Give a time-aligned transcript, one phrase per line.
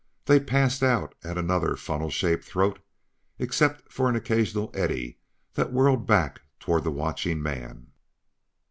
[0.25, 2.79] They passed out at another funnel shaped throat
[3.37, 5.19] except for an occasional eddy
[5.53, 7.85] that whirled back toward the watching man.